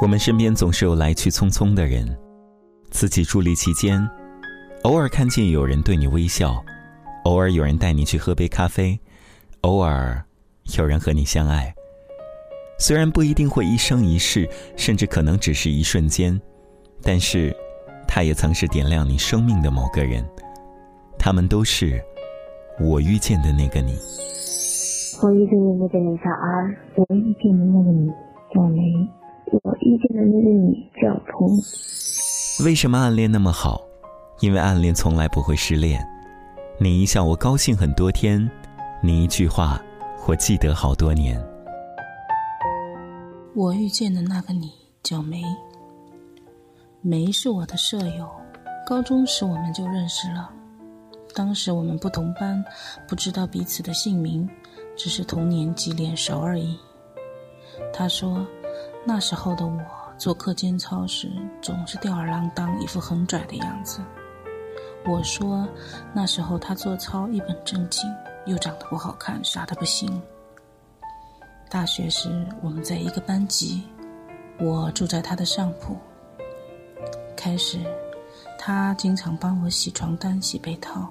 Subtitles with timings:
[0.00, 2.16] 我们身边总是有来去匆匆的人，
[2.88, 4.08] 自己伫立其间，
[4.84, 6.62] 偶尔看见有人对你微笑，
[7.24, 8.96] 偶尔有人带你去喝杯咖啡，
[9.62, 10.22] 偶尔
[10.78, 11.74] 有人和你相爱。
[12.78, 16.40] 虽然不一定会一生一世，甚至可能只是一瞬间，
[17.02, 17.52] 但是，
[18.06, 20.24] 他也曾是点亮你生命的某个人。
[21.18, 22.00] 他们都是
[22.78, 23.98] 我遇见的那个你。
[25.20, 28.08] 我遇见的那个你叫安，我遇见的那个你。
[29.88, 31.56] 遇见的那个你叫鹏。
[32.62, 33.80] 为什么暗恋那么好？
[34.40, 36.06] 因为暗恋从来不会失恋。
[36.78, 38.46] 你一笑，我高兴很多天；
[39.02, 39.80] 你一句话，
[40.26, 41.42] 我记得好多年。
[43.54, 44.70] 我遇见的那个你
[45.02, 45.42] 叫梅。
[47.00, 48.28] 梅是我的舍友，
[48.86, 50.50] 高中时我们就认识了。
[51.34, 52.62] 当时我们不同班，
[53.08, 54.46] 不知道彼此的姓名，
[54.94, 56.76] 只是同年级脸熟而已。
[57.90, 58.46] 他说。
[59.04, 59.80] 那时候的我
[60.18, 61.30] 做课间操时，
[61.62, 64.00] 总是吊儿郎当，一副很拽的样子。
[65.06, 65.66] 我说，
[66.12, 68.04] 那时候他做操一本正经，
[68.44, 70.20] 又长得不好看，傻的不行。
[71.70, 73.84] 大学时我们在一个班级，
[74.58, 75.96] 我住在他的上铺。
[77.34, 77.78] 开始，
[78.58, 81.08] 他经常帮我洗床单、洗被套，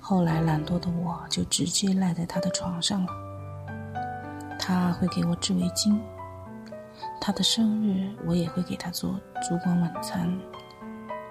[0.00, 3.12] 后来懒惰的我就直接赖在他的床上了。
[4.58, 5.98] 他会给我织围巾。
[7.20, 10.32] 他的生日，我也会给他做烛光晚餐。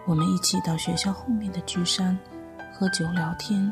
[0.05, 2.17] 我们一起到学校后面的居山
[2.73, 3.71] 喝酒聊天，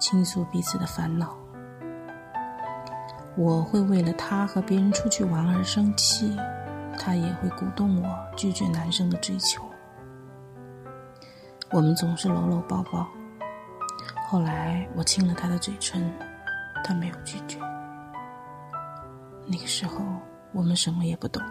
[0.00, 1.36] 倾诉彼此的烦恼。
[3.36, 6.34] 我会为了他和别人出去玩而生气，
[6.98, 9.62] 他也会鼓动我拒绝男生的追求。
[11.70, 13.06] 我们总是搂搂抱抱。
[14.26, 16.10] 后来我亲了他的嘴唇，
[16.82, 17.58] 他没有拒绝。
[19.46, 20.00] 那个时候。
[20.54, 21.42] 我们什么也不懂。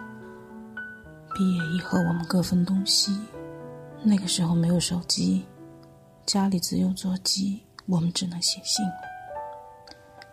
[1.34, 3.20] 毕业以后，我们各分东西。
[4.02, 5.44] 那个时候没有手机，
[6.26, 8.84] 家里只有座机，我们只能写信。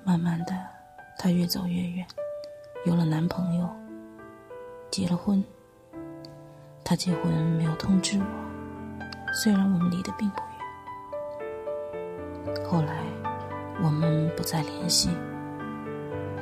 [0.03, 0.53] 慢慢的，
[1.17, 2.05] 他越走越远，
[2.85, 3.69] 有了男朋友，
[4.89, 5.43] 结了婚。
[6.83, 8.25] 他结婚没有通知我，
[9.33, 10.41] 虽然我们离得并不
[12.55, 12.65] 远。
[12.67, 13.03] 后来，
[13.81, 15.09] 我们不再联系，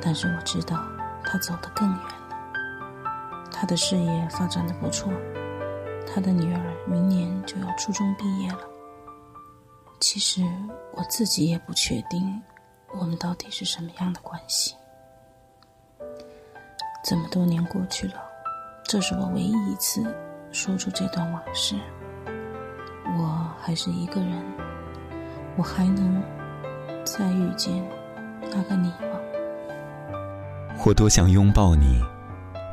[0.02, 0.82] 但是我知道
[1.30, 3.44] 他走得更远了。
[3.52, 5.12] 他的事业发展的不错，
[6.04, 8.58] 他的女儿明年就要初中毕业了。
[10.00, 10.42] 其实
[10.92, 12.42] 我自己也不确定，
[12.98, 14.74] 我们到底是什么样的关系。
[17.04, 18.20] 这么多年过去了，
[18.82, 20.02] 这是我唯一一次
[20.50, 21.76] 说出这段往事。
[23.16, 24.42] 我还是一个人，
[25.56, 26.20] 我还能
[27.04, 27.88] 再遇见
[28.50, 29.20] 那个你吗？
[30.84, 32.02] 我多想拥抱你。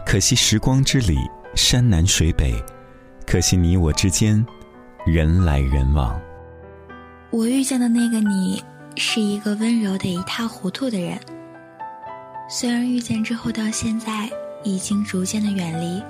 [0.06, 1.18] 可惜时光之里，
[1.56, 2.53] 山南水北；
[3.25, 4.44] 可惜你我之间，
[5.06, 6.19] 人来人往。
[7.29, 8.63] 我遇见的那个你，
[8.96, 11.19] 是一个温柔的一塌糊涂的人。
[12.50, 14.29] 虽然遇见之后到现在
[14.63, 16.01] 已经逐渐的远离，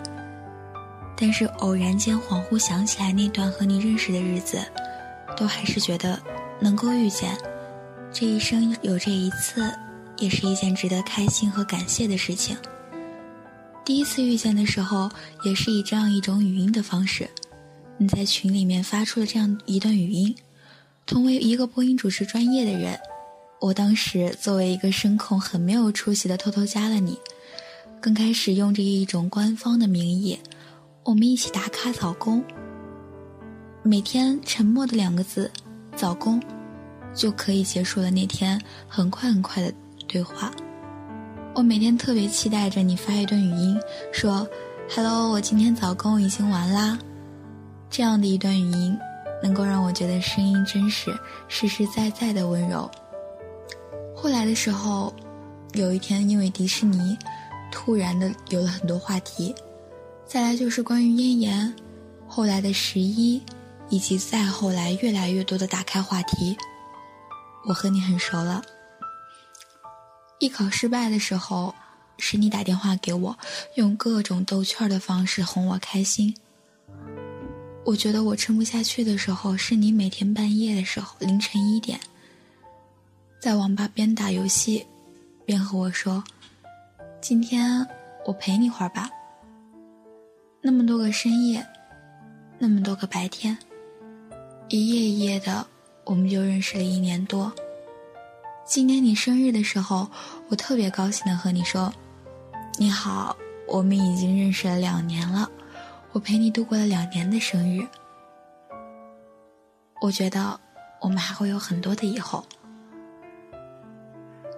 [1.17, 4.59] 但是偶然间恍惚想起来那段和你认识的日子，
[5.35, 6.17] 都还是觉得
[6.59, 7.35] 能够遇见，
[8.13, 9.67] 这一生有这一次，
[10.19, 12.55] 也是一件值得开心和感谢的事情。
[13.85, 15.09] 第一次遇见的时候，
[15.43, 17.29] 也是以这样一种语音的方式，
[17.97, 20.35] 你在群里面发出了这样一段语音。
[21.05, 22.99] 同为一个播音主持专业的人，
[23.61, 27.17] 我当时作为一个声控，很没有出息的偷偷加了你。
[28.01, 30.37] 刚开始用着一种官方的名义，
[31.03, 32.43] 我们一起打卡早功。
[33.83, 35.49] 每天沉默的两个字
[35.95, 36.41] “早功”，
[37.15, 39.73] 就可以结束了那天很快很快的
[40.07, 40.51] 对话。
[41.53, 43.79] 我每天特别期待着你发一段语音，
[44.11, 44.47] 说
[44.89, 46.97] “hello，我今天早功已经完啦”，
[47.89, 48.97] 这样的一段语音，
[49.41, 51.11] 能够让我觉得声音真实、
[51.47, 52.89] 实实在在的温柔。
[54.15, 55.13] 后来的时候，
[55.73, 57.17] 有一天因为迪士尼，
[57.71, 59.53] 突然的有了很多话题，
[60.25, 61.73] 再来就是关于咽炎，
[62.27, 63.41] 后来的十一，
[63.89, 66.55] 以及再后来越来越多的打开话题，
[67.67, 68.61] 我和你很熟了。
[70.39, 71.73] 艺考失败的时候，
[72.17, 73.37] 是你打电话给我，
[73.75, 76.33] 用各种逗趣儿的方式哄我开心。
[77.83, 81.99] 我觉得我撑不下去的时候，是你每天半夜的时候，凌晨一点，
[83.39, 84.85] 在网吧边打游戏，
[85.45, 86.23] 边和我说
[87.21, 87.87] ：“今天
[88.25, 89.09] 我陪你会儿吧。”
[90.61, 91.65] 那么多个深夜，
[92.59, 93.57] 那么多个白天，
[94.67, 95.65] 一夜一夜的，
[96.03, 97.51] 我们就认识了一年多。
[98.67, 100.05] 今年你生日的时候，
[100.49, 101.91] 我特别高兴的和你说
[102.77, 103.35] ：“你好，
[103.65, 105.49] 我们已经认识了两年了，
[106.11, 107.87] 我陪你度过了两年的生日。
[110.01, 110.59] 我觉得
[110.99, 112.45] 我们还会有很多的以后。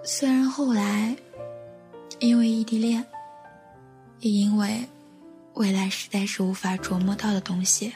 [0.02, 1.16] 虽然后来
[2.18, 3.06] 因为异地恋，
[4.18, 4.84] 也因为
[5.54, 7.94] 未来实在是无法琢磨到的东西，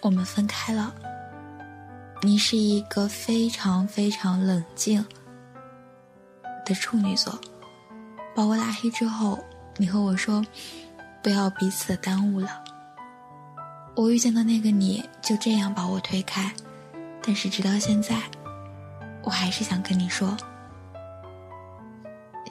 [0.00, 0.94] 我们分开了。
[2.22, 5.04] 你是一个非常非常冷静
[6.66, 7.38] 的处女座，
[8.34, 9.38] 把我拉黑之后，
[9.78, 10.44] 你和我说
[11.22, 12.62] 不要彼此耽误了。
[13.96, 16.52] 我遇见的那个你就这样把我推开，
[17.22, 18.20] 但是直到现在，
[19.22, 20.36] 我还是想跟你说，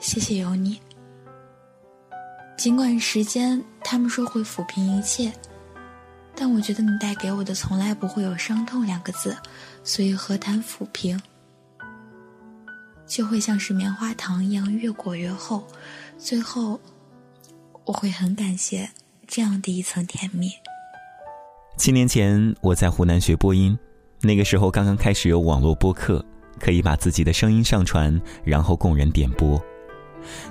[0.00, 0.80] 谢谢有你。
[2.56, 5.32] 尽管时间他们说会抚平一切。
[6.40, 9.36] 但我觉得你带给我的从来不会有伤痛两个字，
[9.84, 11.20] 所以何谈抚平？
[13.06, 15.62] 就会像是棉花糖一样越裹越厚，
[16.16, 16.80] 最后
[17.84, 18.88] 我会很感谢
[19.26, 20.48] 这样的一层甜蜜。
[21.76, 23.78] 七年前我在湖南学播音，
[24.22, 26.24] 那个时候刚刚开始有网络播客，
[26.58, 29.62] 可以把自己的声音上传，然后供人点播。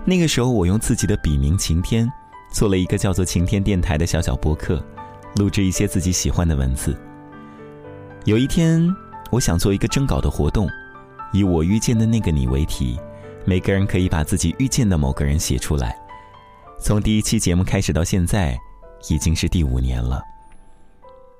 [0.05, 2.07] 那个时候我用自己的笔名晴天，
[2.53, 4.85] 做了一个叫做晴天电台的小小播客。
[5.35, 6.97] 录制一些自己喜欢的文字。
[8.25, 8.87] 有一天，
[9.31, 10.69] 我想做一个征稿的活动，
[11.31, 12.99] 以“我遇见的那个你”为题，
[13.45, 15.97] 每个人可以把自己遇见的某个人写出来。
[16.79, 18.57] 从第一期节目开始到现在，
[19.09, 20.21] 已经是第五年了。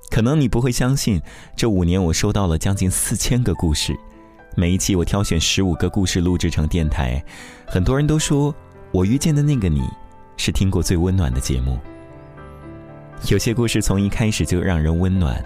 [0.09, 1.21] 可能你不会相信，
[1.56, 3.95] 这五年我收到了将近四千个故事，
[4.56, 7.24] 每一期我挑选十五个故事录制成电台。
[7.68, 8.53] 很多人都说，
[8.91, 9.83] 我遇见的那个你，
[10.36, 11.77] 是听过最温暖的节目。
[13.27, 15.44] 有些故事从一开始就让人温暖，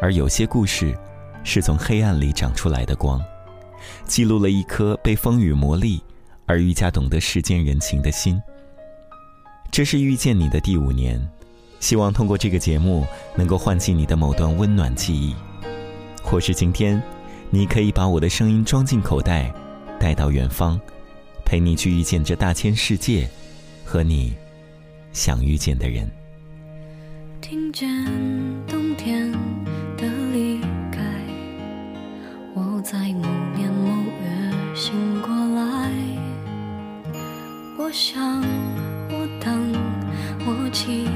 [0.00, 0.96] 而有些故事
[1.44, 3.22] 是从黑暗里长出来的光，
[4.06, 6.00] 记录了一颗被风雨磨砺
[6.46, 8.40] 而愈加懂得世间人情的心。
[9.70, 11.20] 这是遇见你的第五年，
[11.78, 15.34] 希望通过这个节目能够唤起你的某段温暖记忆，
[16.22, 17.00] 或是今天，
[17.50, 19.52] 你可以把我的声音装进口袋，
[19.98, 20.80] 带到远方，
[21.44, 23.28] 陪你去遇见这大千世界，
[23.84, 24.32] 和你
[25.12, 26.10] 想遇见的人。
[27.40, 27.88] 听见
[28.66, 29.32] 冬天
[29.96, 30.60] 的离
[30.92, 31.00] 开，
[32.54, 33.26] 我在某
[33.56, 33.88] 年某
[34.20, 34.92] 月醒
[35.22, 35.90] 过来。
[37.78, 38.42] 我想，
[39.08, 39.72] 我等，
[40.46, 41.08] 我期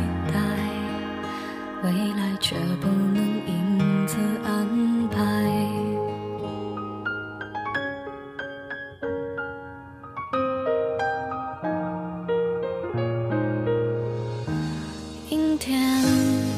[15.34, 15.76] 阴天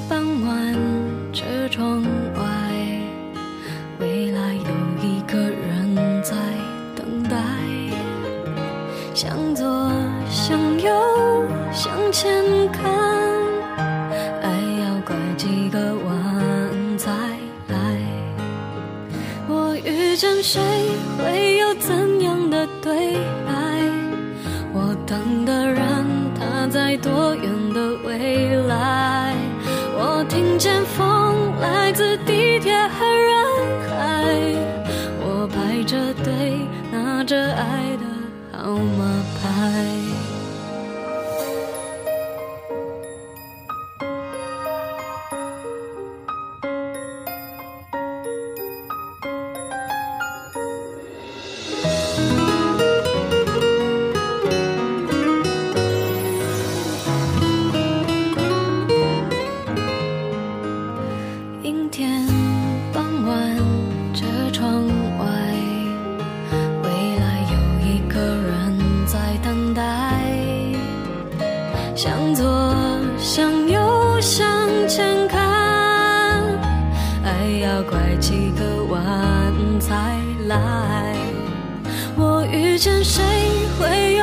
[0.06, 0.74] 傍晚
[1.32, 2.42] 车窗外
[3.98, 4.70] 未来有
[5.02, 6.36] 一个人在
[6.94, 7.36] 等待。
[9.14, 9.64] 向左
[10.28, 10.92] 向右
[11.72, 12.28] 向前
[12.70, 12.84] 看
[14.42, 14.50] 爱
[14.82, 17.10] 要拐几个弯才
[17.68, 17.76] 来。
[19.48, 20.60] 我遇见谁
[21.16, 23.14] 会有怎样的对
[23.48, 23.55] 白？
[30.66, 33.36] 我听见风来自地铁和人
[33.88, 34.24] 海，
[35.20, 36.58] 我排着队
[36.90, 40.35] 拿着爱的号码牌。
[77.76, 81.14] 要拐几个弯才来。
[82.16, 83.22] 我遇见谁
[83.78, 84.15] 会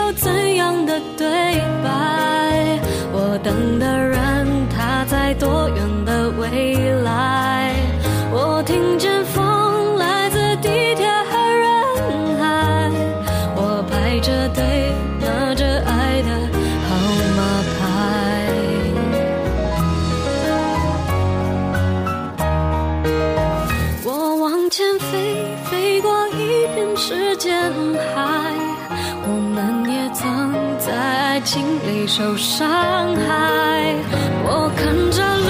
[31.64, 33.96] 心里受伤害。
[34.44, 35.50] 我看着路，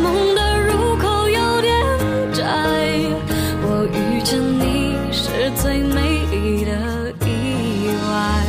[0.00, 1.74] 梦的入口有点
[2.32, 2.44] 窄。
[3.62, 8.46] 我遇见你是最美丽的意外。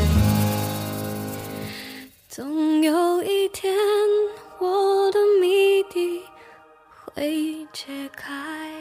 [2.29, 3.73] 总有一天，
[4.59, 6.21] 我的谜底
[7.15, 8.78] 会解开。